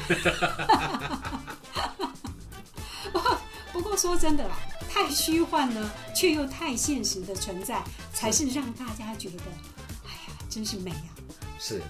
[3.71, 4.57] 不过说真的啦，
[4.95, 9.43] 太虚幻呢，却又太现实的存在，才是让大家觉得，
[10.05, 11.11] 哎呀，真是美啊！
[11.59, 11.81] 是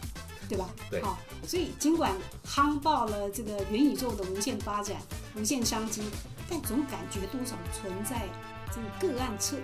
[0.50, 0.68] 对吧？
[0.90, 2.12] 对好、所以尽管
[2.44, 4.98] 夯爆了这个元宇宙的无限发展、
[5.36, 6.02] 无限商机，
[6.50, 8.28] 但总感觉多少存在
[8.74, 9.58] 这个个案策，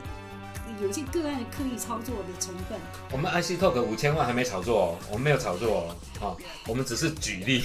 [0.80, 2.80] 有些个案刻意操作的成分。
[3.12, 7.63] 我们 IC Talk 五千万还没炒作哦，我们没有炒作哦，好、我们只是举例。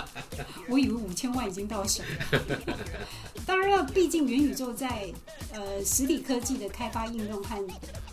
[0.66, 2.48] 我以为五千万已经到手了。
[3.54, 5.08] 当然了，毕竟元宇宙在
[5.52, 7.64] 呃实体科技的开发应用和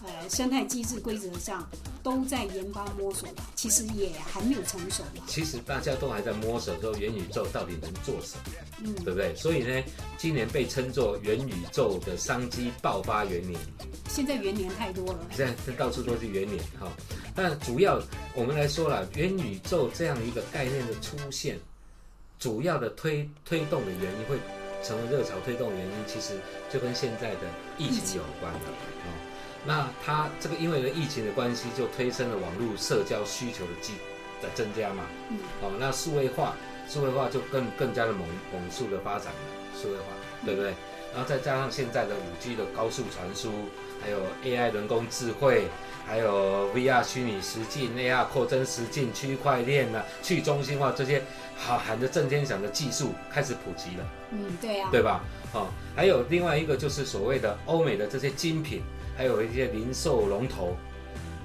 [0.06, 1.68] 呃生态机制规则上
[2.04, 5.24] 都在研发摸索吧，其实也还没有成熟嘛。
[5.26, 9.36] 其实大家都还在摸索说元宇宙到底能做什么，嗯，对不对？
[9.36, 9.84] 所以呢，
[10.16, 13.60] 今年被称作元宇宙的商机爆发元年。
[14.10, 15.28] 现在元年太多了。
[15.36, 16.88] 现在到处都是元年哈。
[17.34, 18.00] 但主要
[18.36, 21.58] 我们来说了，元宇宙这样一个概念的出现，
[22.38, 24.38] 主要的推推动的原因会
[24.84, 26.34] 成为热潮推动原因，其实
[26.70, 27.42] 就跟现在的
[27.78, 29.10] 疫情有关了哦。
[29.66, 33.94] 那它这个因为呢疫情的关系，就推升了网络社交需求的激
[34.42, 35.06] 的增加嘛。
[35.30, 36.56] 嗯，哦，那数位化，
[36.90, 40.06] 数位化就更更加的猛猛速的发展了，数位化，
[40.44, 40.74] 对不对？
[41.14, 43.52] 然后再加上现在的五 G 的高速传输，
[44.02, 45.66] 还有 AI 人工智慧，
[46.08, 51.22] 还有 VR 虚拟实境、AR 扩增实境、区块链呐、去中心化这些
[51.58, 55.22] 好喊着震天响的技术开始普及了，嗯，对啊，对吧？
[55.54, 58.82] 哦，还有另外一个就是所谓的欧美的这些精品，
[59.18, 60.78] 还有一些零售龙头，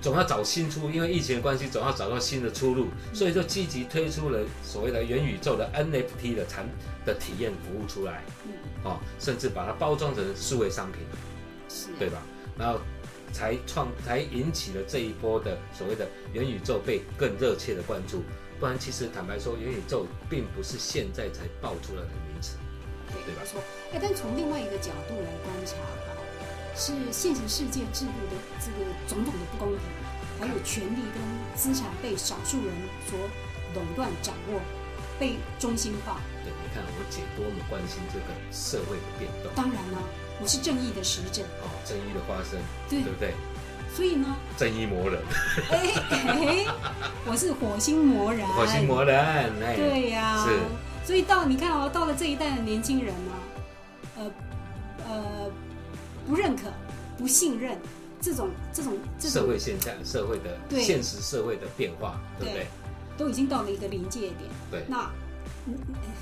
[0.01, 6.69] 总要找新出，因为疫情的关系，总要找到新的出路，所以就积极推出了所谓的元宇宙的 NFT 的产
[7.05, 8.53] 的体验服务出来，嗯，
[8.85, 11.01] 哦，甚至把它包装成数位商品，
[11.69, 12.23] 是，对吧？
[12.59, 12.81] 然后
[13.33, 18.23] 才创才引起了这一波的所谓的元宇宙被更热切的关注。
[18.59, 22.57] 不然，其实坦白说，元宇宙并不是现在才爆出来的名词。
[23.13, 23.61] 对对吧没错。
[23.93, 26.16] 哎，但从另外一个角度来观察哈，
[26.77, 29.81] 是现实世界制度的这个种种的不公平，
[30.39, 31.23] 还有权力跟
[31.57, 32.75] 资产被少数人
[33.09, 33.19] 所
[33.75, 34.61] 垄断掌握，
[35.19, 36.21] 被中心化。
[36.45, 39.99] 对，你看我姐多么关心这个社会的变动，当然了，
[40.41, 43.35] 我是正义的使者，哦，正义的发生，对对不对？
[43.95, 44.27] 所以呢，
[44.59, 45.23] 正义魔人，
[45.73, 46.67] 哎哎，
[47.25, 49.19] 我是火星魔人，火星魔人，
[49.65, 50.61] 哎，对呀、是
[51.07, 53.33] 所以到你看哦，到了这一代的年轻人呢，
[54.19, 54.31] 呃呃，
[56.27, 56.65] 不认可、
[57.17, 57.79] 不信任
[58.21, 62.67] 这种这种这种社，会现象、社会的对现实社会的变化，对不对？
[63.17, 64.35] 都已经到了一个临界点。
[64.71, 65.11] 对那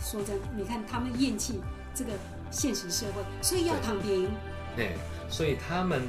[0.04, 1.60] 说真，你看他们厌弃
[1.94, 2.12] 这个
[2.50, 4.28] 现实社会，所以要躺平。
[4.76, 4.92] 哎，
[5.28, 6.02] 所以他们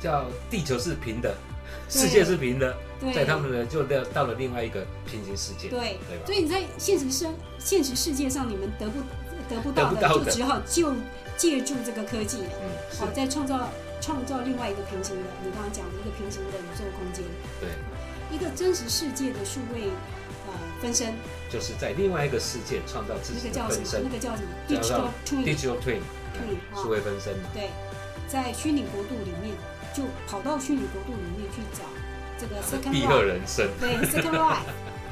[0.00, 1.34] 叫地球是平的，
[1.88, 6.34] 世界是平的，对，在他们呢就到到了另外一个平行世界，对，对吧所？
[6.34, 9.00] 以你在现实生现实世界上，你们得不
[9.48, 10.92] 得不到的，得不到的就只好就
[11.38, 12.50] 借助这个科技了。
[12.60, 13.00] 嗯，是。
[13.00, 13.70] 好，，再创造
[14.02, 17.24] 创造另外一个平行的，你刚刚讲的一个平行的宇宙空间，
[17.60, 17.70] 对，
[18.30, 19.88] 一个真实世界的数位
[20.46, 21.14] 呃分身，
[21.48, 23.78] 就是在另外一个世界创造自己那个叫什么？
[23.78, 25.98] 的分身那个叫什么？digital twin，，digital
[26.74, 27.70] 啊数位分身，对，
[28.28, 29.54] 在虚拟国度里面，
[29.94, 31.84] 就跑到虚拟国度里面去找
[32.38, 34.58] 这个 Second Life，人生，对 second life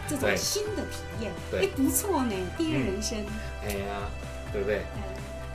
[0.09, 1.67] 这种新的体验，对。
[1.67, 3.19] 哎，不错呢，第二人生，
[3.65, 4.09] 哎呀，
[4.53, 4.83] 对不对？
[4.97, 5.03] 嗯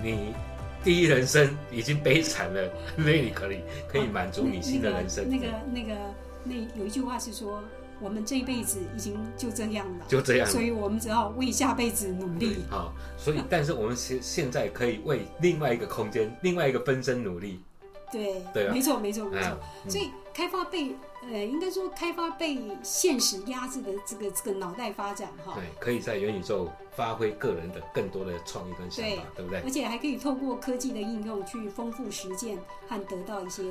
[0.04, 0.34] 你
[0.84, 5.96] 第一人生已经悲惨了，所以你可以可以满足你新的人生，那个那个
[6.44, 7.62] 那有一句话是说，
[8.00, 10.48] 我们这一辈子已经就这样了，就这样。
[10.48, 12.58] 所以我们只好为下辈子努力。
[12.70, 17.60] 好，所以但是我们现现在可以为另外一个空间、另外一个分身努力。
[18.12, 19.50] 对，对啊没错，没错，没错。
[19.50, 20.96] 啊嗯所以开发被
[21.32, 29.70] 呃，应该说开发被现实压制的这个这个脑袋发展哈，对，可以在元宇宙发挥个人的更多的创意跟想法，对不对而？
[29.70, 33.64] 且还可以透过科技的应用去丰富实践和得到一些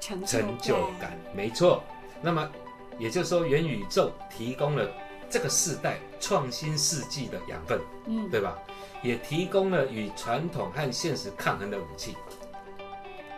[0.00, 1.82] 成就成就感，没错。
[2.20, 2.50] 那么
[2.98, 4.86] 也就是说，元宇宙提供了
[5.30, 8.58] 这个世代创新世纪的养分，嗯，对吧？
[9.02, 12.16] 也提供了与传统和现实抗衡的武器，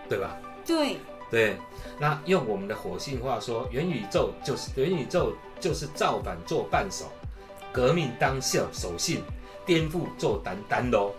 [0.08, 0.38] 对吧？
[0.64, 0.98] 对，
[1.30, 1.56] 对，
[1.98, 7.04] 那用我们的火星话说，元宇宙就是元宇宙就是造反做伴手，
[7.72, 9.22] 革命当效守信，
[9.64, 11.14] 颠覆做单单喽，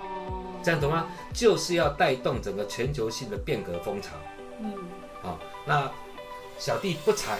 [0.00, 1.06] 哦，这样懂吗？？
[1.32, 4.10] 就是要带动整个全球性的变革风潮。
[4.60, 4.74] 嗯，
[5.22, 5.90] 好、那
[6.58, 7.38] 小弟不才，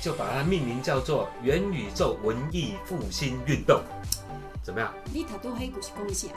[0.00, 3.82] 就把它命名叫做元宇宙文艺复兴运动，
[4.62, 4.94] 怎么样？
[5.12, 6.28] 你头拄迄就是讲啥？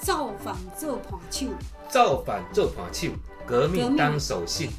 [0.00, 1.48] 造反做盘手
[1.88, 3.08] 造反做盘手，
[3.48, 4.70] 革革命命当守信，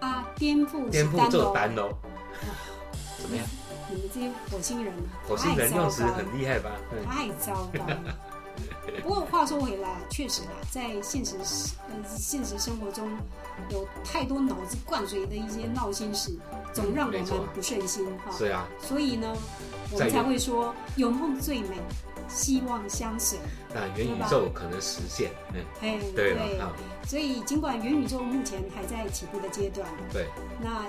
[0.00, 1.30] 啊，颠覆是颠覆。
[1.30, 1.92] 做单喽，
[3.20, 3.44] 怎么样？
[3.90, 6.70] 你们这些火星人啊，火星人太糟用词很厉害吧？
[6.92, 8.18] 嗯太糟糕了。
[9.02, 11.34] 不过话说回来啊，确实啊，在现实
[11.88, 13.10] 呃现实生活中，
[13.70, 16.38] 有太多脑子灌水的一些闹心事，
[16.72, 18.30] 总让我们不顺心哈。
[18.36, 19.36] 是啊，所以呢，
[19.90, 21.76] 我在们才会说有梦最美，
[22.34, 23.38] 希望相随。
[23.72, 26.72] 那元宇宙可能实现，嗯，哎，对了啊，
[27.06, 30.26] 所以尽管元宇宙目前还在起步的阶段，对，
[30.60, 30.84] 那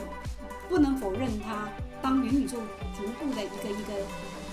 [0.67, 1.69] 不能否认它
[2.01, 2.57] 当元宇宙
[2.97, 3.93] 逐步的一个一个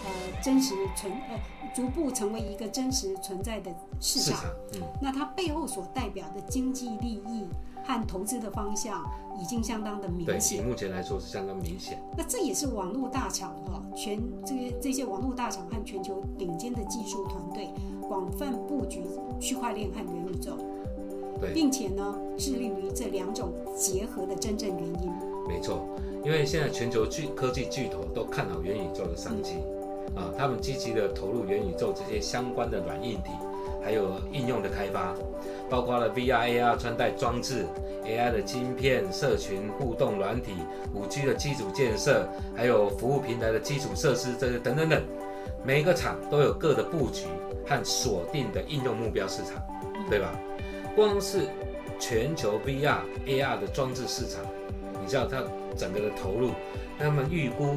[0.04, 1.40] 呃真实存呃
[1.74, 7.46] 逐步成为一个真实存在的市场，市场，嗯，那它背后所代表的经济利益
[7.84, 9.04] 和投资的方向
[9.40, 10.66] 已经相当的对明，以显。
[10.66, 19.02] 目前来说是相当明显，那这也是网络大厂哈、全这个这些网络大厂和全球顶尖的技术团队广泛布局
[19.40, 20.56] 区块链和元宇宙，
[21.40, 25.10] 对，并且呢致力于这两种结合的真正原因。
[25.48, 25.88] 没错，
[26.24, 29.56] 因为现在全球巨科技巨头都看好元宇宙的商机，
[30.14, 33.30] 啊，他们积极的投入元宇宙这些相关的软硬体，
[33.82, 35.14] 还有应用的开发，
[35.70, 37.66] 包括了 VR、AR 穿戴装置、
[38.04, 40.52] AI 的晶片、社群互动软体、
[40.94, 45.02] 5G 的基础建设，还有服务平台的基础设施，这些等等等，
[45.64, 47.26] 每一个厂都有各的布局
[47.66, 49.62] 和锁定的应用目标市场，
[50.10, 50.38] 对吧？
[50.94, 51.48] 光是
[51.98, 54.44] 全球 VR、AR 的装置市场。
[55.00, 55.42] 你知道它
[55.76, 56.50] 整个的投入，
[56.98, 57.74] 他们预估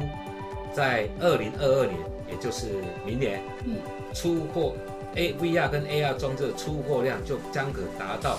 [0.72, 1.96] 在二零二二年，
[2.28, 2.66] 也就是
[3.04, 3.76] 明年，嗯，
[4.14, 4.74] 出货
[5.14, 8.38] A VR 跟 AR 装置的出货量就将可达到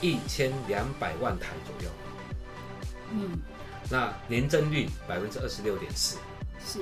[0.00, 1.90] 一千两百万台左右，
[3.12, 3.38] 嗯，
[3.90, 6.16] 那年增率百分之二十六点四。
[6.64, 6.80] 是，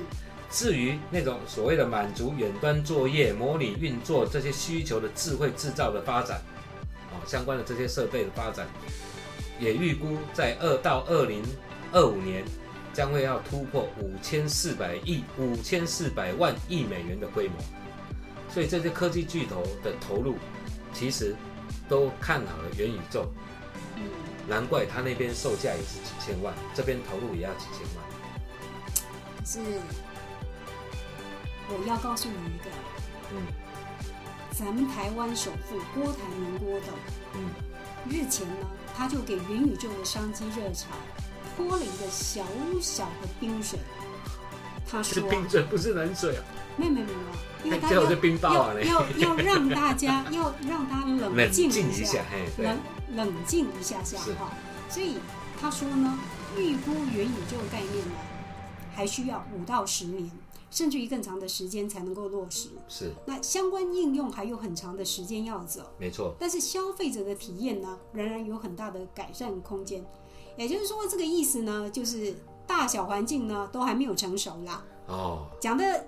[0.49, 6.41] 至于那种所谓的满足远端作业、模拟运作这些需求的智慧制造的发展，
[7.11, 8.67] 哦，相关的这些设备的发展，
[9.59, 11.43] 也预估在二到二零
[11.91, 12.43] 二五年
[12.97, 17.55] 将会要突破五千四百亿、五千四百万亿美元的规模。
[18.51, 20.35] 所以这些科技巨头的投入，
[20.91, 21.35] 其实
[21.87, 23.31] 都看好了元宇宙，
[23.97, 24.09] 嗯，
[24.47, 29.45] 难怪他那边售价也是几千万，这边投入也要几千万。
[29.45, 29.59] 是。
[31.69, 32.71] 我要告诉你一个，
[33.31, 33.45] 嗯
[34.49, 36.89] 咱们台湾首富郭台铭郭董，
[37.35, 37.51] 嗯，
[38.09, 38.55] 日前呢，
[38.95, 40.87] 他就给元宇宙的商机热潮
[41.57, 42.45] 泼了一个小
[42.79, 43.79] 小的冰水。
[44.89, 46.43] 他是说、是，冰水不是冷水啊。
[46.77, 52.23] 没有没有没有，因为他要最后是冰雹啊要要要让大家 要让他冷冷静一下，
[52.59, 52.77] 冷，
[53.15, 54.53] 冷静一下下哈。
[54.87, 55.17] 所以
[55.59, 56.19] 他说呢，
[56.55, 58.13] 预估元宇宙概念呢，
[58.93, 60.29] 还需要五到十年，
[60.69, 62.69] 甚至于更长的时间才能够落实。
[62.87, 70.05] 是那相关应用还有很长的时间要走，没错，但是消费者的体验呢，仍然有很大的改善空间。
[70.57, 74.83] 也就是说，这个意思呢，就是大小环境呢都还没有成熟啦。
[75.07, 76.05] 哦，讲的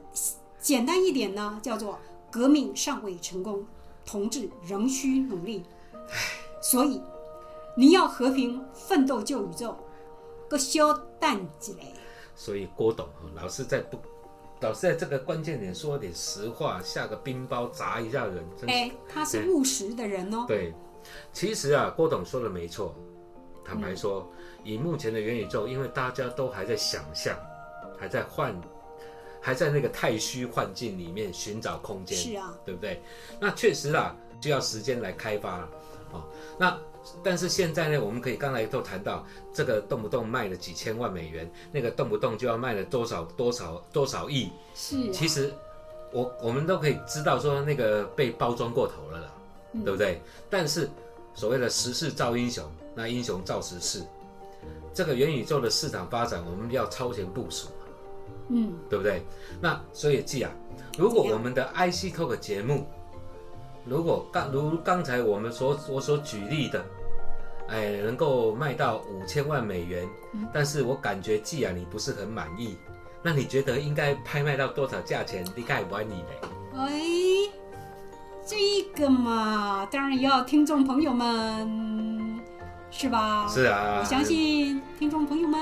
[0.60, 1.98] 简单一点呢，叫做
[2.32, 3.66] 革命尚未成功，
[4.06, 5.64] 同志仍需努力。
[6.62, 7.02] 所以
[7.78, 9.76] 你要和平奋斗救宇宙，
[10.50, 11.94] 个小蛋几嘞？
[12.36, 13.98] 所以郭董哦老是在不，
[14.62, 20.46] 老是在这个关键点说点实话，下个冰雹砸一下人，哎，他是务实的人哦。
[20.48, 20.74] 对。
[21.32, 22.94] 其实啊，郭董说的没错，
[23.64, 24.30] 坦白说，
[24.70, 27.36] 以目前的元宇宙，因为大家都还在想象，
[27.98, 28.54] 还在幻，
[29.42, 33.02] 还在那个太虚幻境里面寻找空间，是啊，对不对？
[33.40, 35.70] 那确实啦，就要时间来开发了
[36.12, 36.24] 哦。
[36.60, 36.78] 那
[37.24, 44.52] 但是现在呢，我们可以刚才都谈到，这个动不动卖了几千万美元，那个动不动就要卖了多少多少多少亿。
[44.76, 45.52] 是啊，其实
[46.12, 49.34] 我我们都可以知道说那个被包装过头了啦，
[49.72, 50.22] 嗯对不对？
[50.48, 50.88] 但是
[51.34, 54.04] 所谓的时势造英雄，那英雄造时势。
[54.94, 57.68] 这个元宇宙的市场发展，我们要超前部署。
[58.52, 59.24] 嗯，对不对？
[59.62, 60.52] 那所以记啊，
[60.98, 62.88] 如果我们的 IC Talk 节目，
[63.86, 66.84] 如果刚如刚才我们所我所举例的，
[67.68, 72.76] 哎，能够卖到五千万美元，嗯但是我感觉既然你不是很满意，
[73.22, 75.46] 那你觉得应该拍卖到多少价钱？
[75.56, 76.42] 你该玩你嘞？
[76.76, 77.02] 哎，
[78.44, 78.58] 这
[79.00, 82.39] 个嘛，当然要听众朋友们，
[82.92, 83.48] 是吧？
[83.48, 85.60] 是啊，我相信听众朋友们，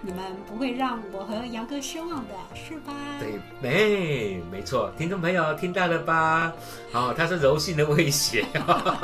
[0.00, 2.92] 你们不会让我和杨哥失望的，是吧？
[3.20, 6.52] 对，没没错，听众朋友听到了吧？
[6.92, 8.44] 好、他是柔性的威胁，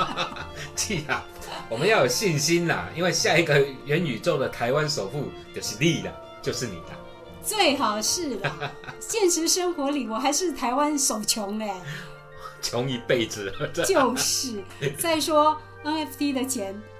[0.75, 1.25] 记啊，
[1.69, 6.13] 我们要有信心啦，因为下一个元宇宙的台湾首富就是你了，
[6.43, 6.97] 就是你了。
[7.43, 8.71] 最好是啦。
[9.01, 11.73] 现实生活里，我还是台湾首穷嘞。
[12.61, 13.53] 穷一辈子。
[13.73, 14.63] 就是。
[14.99, 16.98] 再说 NFT 的钱，哎，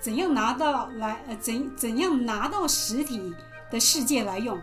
[0.00, 1.22] 怎样拿到来？
[1.28, 3.34] 呃，怎怎样拿到实体
[3.70, 4.58] 的世界来用？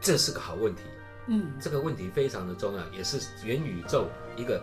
[0.00, 0.82] 这是个好问题。
[1.26, 4.62] 嗯，这个问题非常的重要，也是元宇宙一个。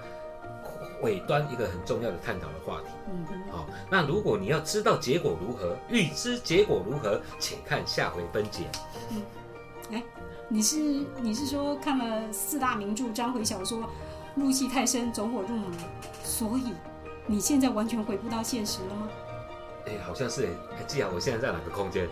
[1.04, 2.88] 尾端一个很重要的探讨的话题。
[3.08, 8.64] 嗯，好，那如果你要知道结果如何，预知结果如何，请看下回分解。
[9.12, 9.22] 嗯，
[9.92, 10.04] 哎，
[10.50, 13.88] 你是你是说看了四大名著章回小说，
[14.34, 15.70] 入戏太深，走火入魔，
[16.24, 16.74] 所以
[17.28, 19.08] 你现在完全回不到现实了吗？
[19.86, 22.08] 哎，好像是哎，记啊，我现在在哪个空间？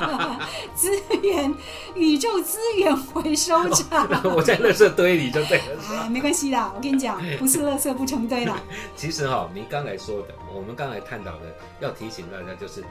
[0.76, 0.90] 资
[1.22, 1.54] 源
[1.94, 4.06] 宇宙资源回收站。
[4.24, 5.64] 我在垃圾堆里就对了。
[5.88, 8.60] 哎，没关系啦，我跟你讲，不是垃圾不成堆啦。
[8.96, 12.84] 其实哈，您刚才说的，我们刚才探讨的，要提醒大家就是，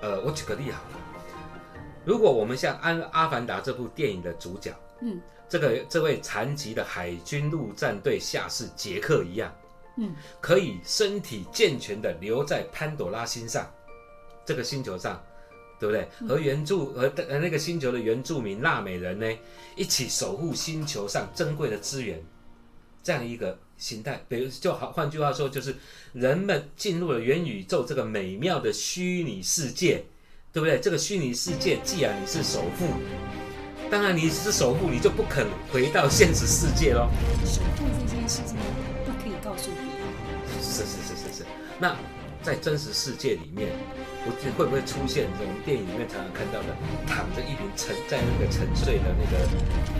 [0.00, 0.98] 呃，我举个例好了，
[2.06, 4.72] 如果我们像《安阿凡达》这部电影的主角，
[5.02, 5.20] 嗯，
[5.50, 9.54] 这个这位残疾的海军陆战队下士杰克一样。
[9.96, 13.70] 嗯，可以身体健全的留在潘朵拉星上，
[14.44, 15.22] 这个星球上，
[15.78, 16.28] 对不对？
[16.28, 19.26] 和原住和呃那个星球的原住民纳美人呢，
[19.76, 22.20] 一起守护星球上珍贵的资源，
[23.02, 24.20] 这样一个形态。
[24.28, 25.76] 比如就好，换句话说，就是
[26.12, 30.04] 人们进入了元宇宙这个美妙的虚拟世界，
[30.52, 30.80] 对不对？
[30.80, 32.86] 这个虚拟世界，既然你是首富，
[33.90, 37.08] 当然你是首富，你就不肯回到现实世界喽。
[37.44, 38.56] 守护这件事情。
[41.78, 41.96] 那
[42.42, 43.70] 在真实世界里面，
[44.24, 49.48] 不会不会出现这种电影里面常常看到的，躺着一瓶沉在那个沉睡的那个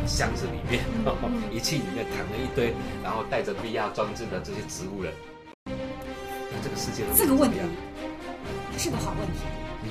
[0.06, 0.84] 箱子里面，
[1.50, 5.12] 仪器里面躺了一堆，然后带着 VR 装置的这些植物人。
[5.64, 7.58] 那这个世界这个问题
[8.76, 9.40] 是个好问题。
[9.82, 9.90] 嗯，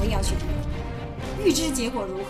[0.00, 0.36] 我也要选。
[1.44, 2.24] 预知结果如何，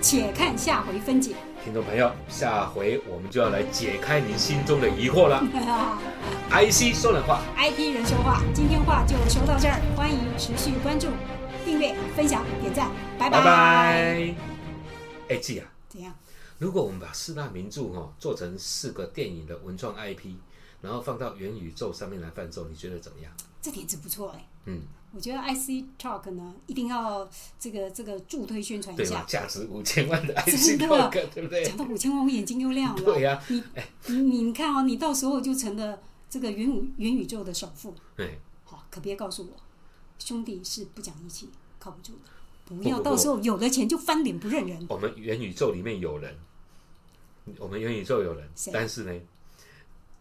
[0.00, 1.34] 且看下回分解。
[1.64, 5.40] 听众朋友，下回我们就要来解开您心中的疑惑了。
[6.50, 11.06] IC 说人话，IP 人说话，今天话就说到这儿，欢迎持续关注、
[11.64, 14.34] 订阅、分享、点赞，拜拜。
[15.28, 16.12] 哎，记啊，怎样？
[16.58, 20.34] 如果我们把四大名著哈做成四个电影的文创 IP，
[20.80, 23.32] 然后放到元宇宙上面来贩售，你觉得怎么样？
[23.60, 24.48] 这点子不错哎。
[24.64, 24.82] 嗯。
[25.14, 27.28] 我觉得 IC Talk 呢，一定要
[27.60, 29.22] 这个这个助推宣传一下。
[29.28, 31.62] 价值五千万的 IC Talk，对不对？
[31.64, 33.02] 讲到五千万，我眼睛又亮了。
[33.02, 33.62] 对呀，你
[34.06, 36.00] 你你看哦，你到时候就成了
[36.30, 37.94] 这个元宇元宇宙的首富。
[38.16, 39.56] 对，好，可别告诉我，
[40.18, 42.74] 兄弟是不讲义气，靠不住的。
[42.74, 44.86] 不要到时候有了钱就翻脸不认人。
[44.88, 46.34] 我们元宇宙里面有人，
[47.58, 49.12] 我们元宇宙有人，但是呢，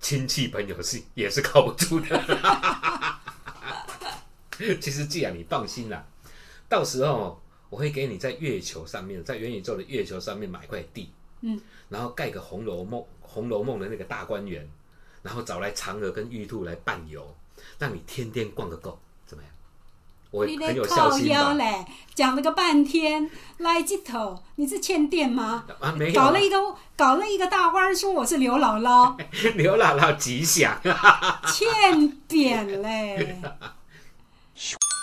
[0.02, 3.11] 亲戚朋友是也是靠不住的。
[4.80, 6.04] 其实，既然你放心啦，
[6.70, 11.60] 到时候我会给你在月球上面，在元宇宙的月球上面买块地，嗯，
[11.90, 14.68] 然后盖个《红楼梦》《红楼梦》的那个大观园，
[15.22, 17.36] 然后找来嫦娥跟玉兔来伴游，
[17.80, 19.52] 让你天天逛个够，怎么样？
[20.32, 21.86] 我很有孝心嘞，
[22.16, 24.42] 讲了个半天，来几头？
[24.56, 25.66] 你是欠电吗？
[25.82, 26.58] 啊，没有，搞了一个
[26.96, 29.18] 搞了一个大弯，说我是刘姥姥，
[29.58, 30.80] 刘姥姥吉祥，
[31.52, 33.42] 欠扁嘞。
[34.62, 35.01] Shoo.